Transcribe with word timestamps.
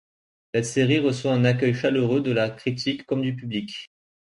Cette 0.55 0.65
série 0.65 0.97
reçoit 0.97 1.33
un 1.35 1.45
accueil 1.45 1.75
chaleureux 1.75 2.21
de 2.21 2.31
la 2.31 2.49
critique 2.49 3.05
comme 3.05 3.21
du 3.21 3.35
public. 3.35 3.87